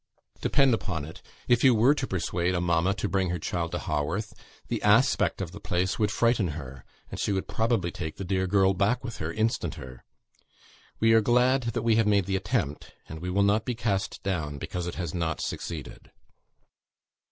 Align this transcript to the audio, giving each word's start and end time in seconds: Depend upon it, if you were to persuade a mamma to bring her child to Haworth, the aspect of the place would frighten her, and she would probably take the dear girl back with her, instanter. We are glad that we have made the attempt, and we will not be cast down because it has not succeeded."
Depend 0.41 0.73
upon 0.73 1.05
it, 1.05 1.21
if 1.47 1.63
you 1.63 1.75
were 1.75 1.93
to 1.93 2.07
persuade 2.07 2.55
a 2.55 2.59
mamma 2.59 2.91
to 2.95 3.07
bring 3.07 3.29
her 3.29 3.37
child 3.37 3.71
to 3.71 3.77
Haworth, 3.77 4.33
the 4.67 4.81
aspect 4.81 5.41
of 5.41 5.51
the 5.51 5.59
place 5.59 5.99
would 5.99 6.09
frighten 6.09 6.47
her, 6.57 6.83
and 7.11 7.19
she 7.19 7.31
would 7.31 7.47
probably 7.47 7.91
take 7.91 8.15
the 8.15 8.23
dear 8.23 8.47
girl 8.47 8.73
back 8.73 9.03
with 9.03 9.17
her, 9.17 9.31
instanter. 9.31 10.03
We 10.99 11.13
are 11.13 11.21
glad 11.21 11.73
that 11.77 11.83
we 11.83 11.97
have 11.97 12.07
made 12.07 12.25
the 12.25 12.35
attempt, 12.35 12.95
and 13.07 13.19
we 13.19 13.29
will 13.29 13.43
not 13.43 13.63
be 13.63 13.75
cast 13.75 14.23
down 14.23 14.57
because 14.57 14.87
it 14.87 14.95
has 14.95 15.13
not 15.13 15.39
succeeded." 15.39 16.09